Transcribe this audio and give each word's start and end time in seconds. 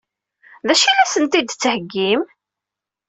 D 0.67 0.69
acu 0.73 0.85
i 0.89 0.91
la 0.95 1.05
sent-d-tettheggim? 1.11 2.21